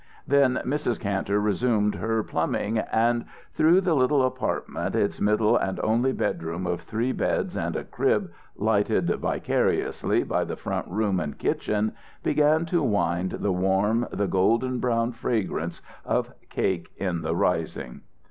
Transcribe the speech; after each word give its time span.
Then 0.27 0.61
Mrs. 0.65 0.99
Kantor 0.99 1.39
resumed 1.39 1.93
her 1.93 2.23
plumbing, 2.23 2.79
and 2.79 3.25
through 3.53 3.81
the 3.81 3.93
little 3.93 4.25
apartment, 4.25 4.95
its 4.95 5.21
middle 5.21 5.55
and 5.55 5.79
only 5.83 6.11
bedroom 6.11 6.65
of 6.65 6.81
three 6.81 7.11
beds 7.11 7.55
and 7.55 7.75
a 7.75 7.83
crib 7.83 8.31
lighted 8.57 9.09
vicariously 9.19 10.23
by 10.23 10.43
the 10.43 10.55
front 10.55 10.87
room 10.87 11.19
and 11.19 11.37
kitchen, 11.37 11.91
began 12.23 12.65
to 12.65 12.81
wind 12.81 13.33
the 13.33 13.51
warm, 13.51 14.07
the 14.11 14.25
golden 14.25 14.79
brown 14.79 15.11
fragrance 15.11 15.83
of 16.03 16.33
cake 16.49 16.89
in 16.97 17.21
the 17.21 17.35
rising. 17.35 18.01